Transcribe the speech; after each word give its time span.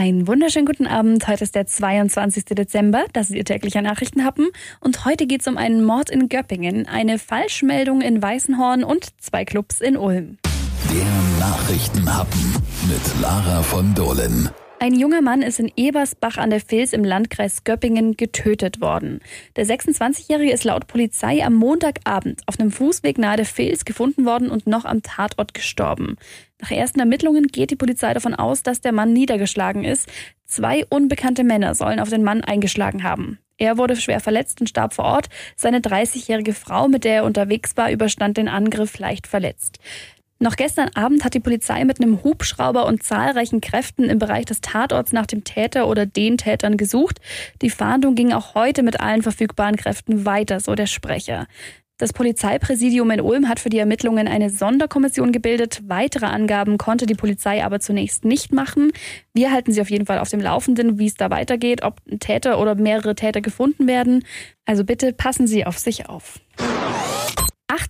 Einen 0.00 0.26
wunderschönen 0.26 0.64
guten 0.64 0.86
Abend. 0.86 1.28
Heute 1.28 1.44
ist 1.44 1.54
der 1.54 1.66
22. 1.66 2.46
Dezember. 2.46 3.04
Das 3.12 3.28
ist 3.28 3.36
Ihr 3.36 3.44
täglicher 3.44 3.82
Nachrichtenhappen. 3.82 4.48
Und 4.80 5.04
heute 5.04 5.26
geht 5.26 5.42
es 5.42 5.46
um 5.46 5.58
einen 5.58 5.84
Mord 5.84 6.08
in 6.08 6.30
Göppingen, 6.30 6.86
eine 6.86 7.18
Falschmeldung 7.18 8.00
in 8.00 8.22
Weißenhorn 8.22 8.82
und 8.82 9.08
zwei 9.20 9.44
Clubs 9.44 9.82
in 9.82 9.98
Ulm. 9.98 10.38
Der 10.90 11.46
Nachrichtenhappen 11.46 12.54
mit 12.88 13.20
Lara 13.20 13.62
von 13.62 13.94
Dohlen. 13.94 14.48
Ein 14.82 14.94
junger 14.94 15.20
Mann 15.20 15.42
ist 15.42 15.60
in 15.60 15.70
Ebersbach 15.76 16.38
an 16.38 16.48
der 16.48 16.62
Vils 16.66 16.94
im 16.94 17.04
Landkreis 17.04 17.64
Göppingen 17.64 18.16
getötet 18.16 18.80
worden. 18.80 19.20
Der 19.56 19.66
26-Jährige 19.66 20.52
ist 20.52 20.64
laut 20.64 20.86
Polizei 20.86 21.44
am 21.44 21.52
Montagabend 21.52 22.40
auf 22.46 22.58
einem 22.58 22.70
Fußweg 22.70 23.18
nahe 23.18 23.36
der 23.36 23.44
Vils 23.44 23.84
gefunden 23.84 24.24
worden 24.24 24.50
und 24.50 24.66
noch 24.66 24.86
am 24.86 25.02
Tatort 25.02 25.52
gestorben. 25.52 26.16
Nach 26.62 26.70
ersten 26.70 26.98
Ermittlungen 26.98 27.48
geht 27.48 27.70
die 27.70 27.76
Polizei 27.76 28.14
davon 28.14 28.34
aus, 28.34 28.62
dass 28.62 28.80
der 28.80 28.92
Mann 28.92 29.12
niedergeschlagen 29.12 29.84
ist. 29.84 30.08
Zwei 30.46 30.86
unbekannte 30.88 31.44
Männer 31.44 31.74
sollen 31.74 32.00
auf 32.00 32.08
den 32.08 32.24
Mann 32.24 32.42
eingeschlagen 32.42 33.02
haben. 33.02 33.38
Er 33.58 33.76
wurde 33.76 33.96
schwer 33.96 34.20
verletzt 34.20 34.62
und 34.62 34.68
starb 34.68 34.94
vor 34.94 35.04
Ort. 35.04 35.28
Seine 35.56 35.80
30-jährige 35.80 36.54
Frau, 36.54 36.88
mit 36.88 37.04
der 37.04 37.16
er 37.16 37.24
unterwegs 37.24 37.76
war, 37.76 37.92
überstand 37.92 38.38
den 38.38 38.48
Angriff 38.48 38.98
leicht 38.98 39.26
verletzt. 39.26 39.78
Noch 40.42 40.56
gestern 40.56 40.88
Abend 40.94 41.22
hat 41.22 41.34
die 41.34 41.40
Polizei 41.40 41.84
mit 41.84 42.00
einem 42.00 42.24
Hubschrauber 42.24 42.86
und 42.86 43.02
zahlreichen 43.02 43.60
Kräften 43.60 44.04
im 44.04 44.18
Bereich 44.18 44.46
des 44.46 44.62
Tatorts 44.62 45.12
nach 45.12 45.26
dem 45.26 45.44
Täter 45.44 45.86
oder 45.86 46.06
den 46.06 46.38
Tätern 46.38 46.78
gesucht. 46.78 47.20
Die 47.60 47.68
Fahndung 47.68 48.14
ging 48.14 48.32
auch 48.32 48.54
heute 48.54 48.82
mit 48.82 49.00
allen 49.00 49.20
verfügbaren 49.20 49.76
Kräften 49.76 50.24
weiter, 50.24 50.58
so 50.60 50.74
der 50.74 50.86
Sprecher. 50.86 51.46
Das 51.98 52.14
Polizeipräsidium 52.14 53.10
in 53.10 53.20
Ulm 53.20 53.50
hat 53.50 53.60
für 53.60 53.68
die 53.68 53.76
Ermittlungen 53.76 54.28
eine 54.28 54.48
Sonderkommission 54.48 55.30
gebildet. 55.30 55.82
Weitere 55.86 56.24
Angaben 56.24 56.78
konnte 56.78 57.04
die 57.04 57.14
Polizei 57.14 57.62
aber 57.62 57.78
zunächst 57.78 58.24
nicht 58.24 58.54
machen. 58.54 58.92
Wir 59.34 59.52
halten 59.52 59.72
Sie 59.72 59.82
auf 59.82 59.90
jeden 59.90 60.06
Fall 60.06 60.20
auf 60.20 60.30
dem 60.30 60.40
Laufenden, 60.40 60.98
wie 60.98 61.08
es 61.08 61.16
da 61.16 61.28
weitergeht, 61.28 61.82
ob 61.82 62.00
ein 62.10 62.18
Täter 62.18 62.58
oder 62.58 62.76
mehrere 62.76 63.14
Täter 63.14 63.42
gefunden 63.42 63.86
werden. 63.86 64.24
Also 64.64 64.84
bitte 64.84 65.12
passen 65.12 65.46
Sie 65.46 65.66
auf 65.66 65.76
sich 65.78 66.08
auf. 66.08 66.40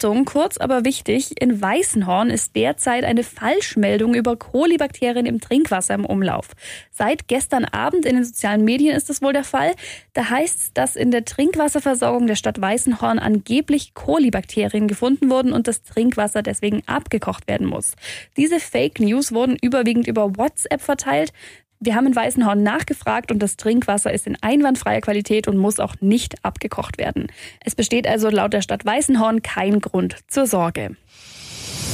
Achtung, 0.00 0.24
kurz 0.24 0.56
aber 0.56 0.86
wichtig, 0.86 1.42
in 1.42 1.60
Weißenhorn 1.60 2.30
ist 2.30 2.56
derzeit 2.56 3.04
eine 3.04 3.22
Falschmeldung 3.22 4.14
über 4.14 4.34
Kolibakterien 4.34 5.26
im 5.26 5.42
Trinkwasser 5.42 5.92
im 5.92 6.06
Umlauf. 6.06 6.52
Seit 6.90 7.28
gestern 7.28 7.66
Abend 7.66 8.06
in 8.06 8.14
den 8.14 8.24
sozialen 8.24 8.64
Medien 8.64 8.96
ist 8.96 9.10
das 9.10 9.20
wohl 9.20 9.34
der 9.34 9.44
Fall. 9.44 9.74
Da 10.14 10.30
heißt 10.30 10.58
es, 10.58 10.72
dass 10.72 10.96
in 10.96 11.10
der 11.10 11.26
Trinkwasserversorgung 11.26 12.26
der 12.26 12.36
Stadt 12.36 12.58
Weißenhorn 12.58 13.18
angeblich 13.18 13.92
Kolibakterien 13.92 14.88
gefunden 14.88 15.28
wurden 15.28 15.52
und 15.52 15.68
das 15.68 15.82
Trinkwasser 15.82 16.42
deswegen 16.42 16.82
abgekocht 16.86 17.46
werden 17.46 17.66
muss. 17.66 17.92
Diese 18.38 18.58
Fake 18.58 19.00
News 19.00 19.32
wurden 19.32 19.58
überwiegend 19.60 20.06
über 20.06 20.34
WhatsApp 20.38 20.80
verteilt. 20.80 21.34
Wir 21.82 21.94
haben 21.94 22.06
in 22.06 22.14
Weißenhorn 22.14 22.62
nachgefragt 22.62 23.32
und 23.32 23.38
das 23.38 23.56
Trinkwasser 23.56 24.12
ist 24.12 24.26
in 24.26 24.36
einwandfreier 24.42 25.00
Qualität 25.00 25.48
und 25.48 25.56
muss 25.56 25.80
auch 25.80 25.94
nicht 26.00 26.44
abgekocht 26.44 26.98
werden. 26.98 27.28
Es 27.64 27.74
besteht 27.74 28.06
also 28.06 28.28
laut 28.28 28.52
der 28.52 28.60
Stadt 28.60 28.84
Weißenhorn 28.84 29.40
kein 29.40 29.80
Grund 29.80 30.16
zur 30.28 30.46
Sorge. 30.46 30.96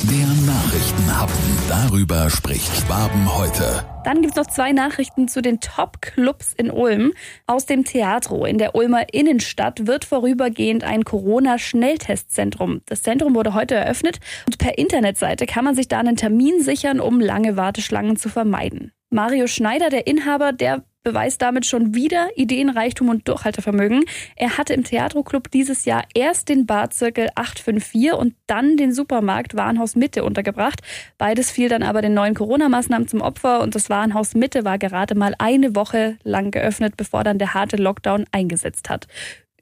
Der 0.03 0.27
Nachrichtenhappen. 0.45 1.37
Darüber 1.69 2.29
spricht 2.31 2.67
Schwaben 2.77 3.33
heute. 3.33 3.85
Dann 4.05 4.23
gibt 4.23 4.37
es 4.37 4.37
noch 4.37 4.53
zwei 4.53 4.73
Nachrichten 4.73 5.29
zu 5.29 5.41
den 5.41 5.61
Top-Clubs 5.61 6.53
in 6.53 6.73
Ulm. 6.73 7.13
Aus 7.47 7.67
dem 7.67 7.85
Theatro 7.85 8.45
in 8.45 8.59
der 8.59 8.75
Ulmer 8.75 9.15
Innenstadt 9.15 9.87
wird 9.87 10.05
vorübergehend 10.05 10.83
ein 10.83 11.05
Corona-Schnelltestzentrum. 11.05 12.83
Das 12.87 13.03
Zentrum 13.03 13.37
wurde 13.37 13.55
heute 13.55 13.77
eröffnet 13.77 14.19
und 14.47 14.59
per 14.59 14.79
Internetseite 14.79 15.47
kann 15.47 15.65
man 15.65 15.77
sich 15.77 15.87
da 15.87 16.01
einen 16.01 16.17
Termin 16.17 16.61
sichern, 16.61 16.99
um 16.99 17.21
lange 17.21 17.57
Warteschlangen 17.57 18.17
zu 18.17 18.29
vermeiden. 18.29 18.93
Mario 19.11 19.47
Schneider, 19.47 19.89
der 19.89 20.07
Inhaber, 20.09 20.53
der 20.53 20.83
beweist 21.05 21.41
damit 21.41 21.65
schon 21.65 21.95
wieder 21.95 22.31
Ideenreichtum 22.35 23.09
und 23.09 23.29
Durchhaltevermögen. 23.29 24.03
Er 24.35 24.59
hatte 24.59 24.75
im 24.75 24.83
Theatroclub 24.83 25.53
dieses 25.53 25.85
Jahr 25.85 26.03
erst 26.15 26.49
den 26.49 26.67
Barzirkel 26.67 27.29
854 27.37 28.15
und 28.15 28.35
dann 28.49 28.77
den 28.77 28.93
Supermarkt 28.93 29.55
Warenhaus 29.55 29.95
Mitte 29.95 30.25
untergebracht. 30.25 30.81
Beides 31.17 31.53
fiel 31.53 31.69
dann 31.69 31.85
aber 31.85 32.03
den 32.03 32.15
neuen 32.15 32.35
Corona-Maßnahmen 32.35 33.07
zum 33.07 33.21
Opfer 33.21 33.61
und 33.61 33.77
das 33.77 33.89
Warenhaus 33.89 34.35
Mitte 34.35 34.65
war 34.65 34.79
gerade 34.79 35.15
mal 35.15 35.37
eine 35.39 35.77
Woche 35.77 36.19
lang 36.25 36.51
geöffnet, 36.51 36.97
bevor 36.97 37.23
dann 37.23 37.39
der 37.39 37.55
harte 37.55 37.77
Lockdown 37.77 38.25
eingesetzt 38.33 38.91
hat. 38.91 39.07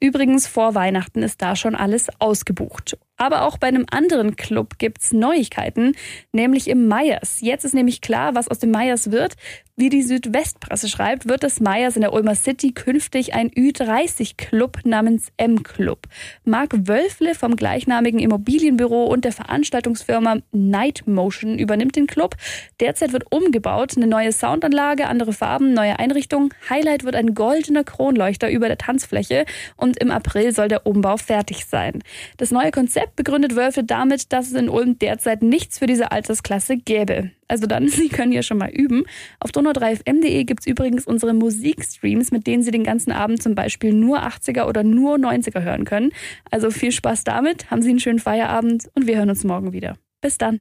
Übrigens, 0.01 0.47
vor 0.47 0.73
Weihnachten 0.73 1.21
ist 1.21 1.43
da 1.43 1.55
schon 1.55 1.75
alles 1.75 2.09
ausgebucht. 2.19 2.97
Aber 3.17 3.43
auch 3.43 3.57
bei 3.57 3.67
einem 3.67 3.85
anderen 3.89 4.35
Club 4.35 4.77
gibt's 4.77 5.13
Neuigkeiten, 5.13 5.95
nämlich 6.31 6.69
im 6.69 6.87
Meyers. 6.87 7.39
Jetzt 7.41 7.63
ist 7.63 7.73
nämlich 7.73 8.01
klar, 8.01 8.35
was 8.35 8.47
aus 8.47 8.59
dem 8.59 8.71
Meyers 8.71 9.11
wird. 9.11 9.35
Wie 9.77 9.89
die 9.89 10.03
Südwestpresse 10.03 10.87
schreibt, 10.87 11.27
wird 11.27 11.43
das 11.43 11.59
Meyers 11.59 11.97
in 11.97 12.01
der 12.01 12.13
Ulmer 12.13 12.35
City 12.35 12.71
künftig 12.71 13.33
ein 13.33 13.49
Ü30-Club 13.49 14.85
namens 14.85 15.33
M-Club. 15.35 16.07
Marc 16.45 16.87
Wölfle 16.87 17.35
vom 17.35 17.57
gleichnamigen 17.57 18.19
Immobilienbüro 18.19 19.03
und 19.05 19.25
der 19.25 19.33
Veranstaltungsfirma 19.33 20.37
Night 20.53 21.03
Motion 21.07 21.59
übernimmt 21.59 21.97
den 21.97 22.07
Club. 22.07 22.35
Derzeit 22.79 23.11
wird 23.11 23.33
umgebaut, 23.33 23.97
eine 23.97 24.07
neue 24.07 24.31
Soundanlage, 24.31 25.07
andere 25.07 25.33
Farben, 25.33 25.73
neue 25.73 25.99
Einrichtungen. 25.99 26.53
Highlight 26.69 27.03
wird 27.03 27.15
ein 27.15 27.35
goldener 27.35 27.83
Kronleuchter 27.83 28.49
über 28.49 28.67
der 28.67 28.77
Tanzfläche 28.77 29.45
und 29.75 29.97
im 29.97 30.09
April 30.09 30.53
soll 30.53 30.69
der 30.69 30.87
Umbau 30.87 31.17
fertig 31.17 31.65
sein. 31.65 32.01
Das 32.37 32.49
neue 32.49 32.71
Konzept 32.71 33.04
Konzept 33.05 33.15
begründet 33.17 33.55
Wölfe 33.55 33.83
damit, 33.83 34.33
dass 34.33 34.47
es 34.47 34.53
in 34.53 34.69
Ulm 34.69 34.97
derzeit 34.97 35.43
nichts 35.43 35.79
für 35.79 35.85
diese 35.85 36.11
Altersklasse 36.11 36.77
gäbe. 36.77 37.31
Also 37.47 37.67
dann, 37.67 37.87
Sie 37.89 38.09
können 38.09 38.31
hier 38.31 38.43
schon 38.43 38.57
mal 38.57 38.69
üben. 38.69 39.03
Auf 39.39 39.51
donau3fm.de 39.51 40.43
gibt 40.43 40.61
es 40.61 40.67
übrigens 40.67 41.05
unsere 41.05 41.33
Musikstreams, 41.33 42.31
mit 42.31 42.47
denen 42.47 42.63
Sie 42.63 42.71
den 42.71 42.83
ganzen 42.83 43.11
Abend 43.11 43.43
zum 43.43 43.53
Beispiel 43.53 43.93
nur 43.93 44.23
80er 44.23 44.65
oder 44.65 44.83
nur 44.83 45.17
90er 45.17 45.61
hören 45.61 45.85
können. 45.85 46.11
Also 46.49 46.71
viel 46.71 46.91
Spaß 46.91 47.23
damit, 47.23 47.69
haben 47.69 47.81
Sie 47.81 47.89
einen 47.89 47.99
schönen 47.99 48.19
Feierabend 48.19 48.89
und 48.95 49.07
wir 49.07 49.17
hören 49.17 49.29
uns 49.29 49.43
morgen 49.43 49.71
wieder. 49.71 49.97
Bis 50.21 50.37
dann. 50.37 50.53